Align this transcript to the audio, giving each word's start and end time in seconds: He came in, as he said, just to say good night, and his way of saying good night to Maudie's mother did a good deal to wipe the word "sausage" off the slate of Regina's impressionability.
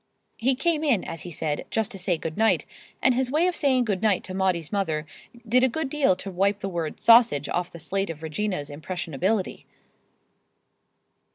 He 0.39 0.55
came 0.55 0.83
in, 0.83 1.03
as 1.03 1.21
he 1.21 1.29
said, 1.31 1.65
just 1.69 1.91
to 1.91 1.99
say 1.99 2.17
good 2.17 2.35
night, 2.35 2.65
and 3.03 3.13
his 3.13 3.29
way 3.29 3.45
of 3.45 3.55
saying 3.55 3.85
good 3.85 4.01
night 4.01 4.23
to 4.23 4.33
Maudie's 4.33 4.71
mother 4.71 5.05
did 5.47 5.63
a 5.63 5.69
good 5.69 5.91
deal 5.91 6.15
to 6.15 6.31
wipe 6.31 6.57
the 6.61 6.69
word 6.69 6.99
"sausage" 6.99 7.47
off 7.47 7.69
the 7.69 7.77
slate 7.77 8.09
of 8.09 8.23
Regina's 8.23 8.71
impressionability. 8.71 9.67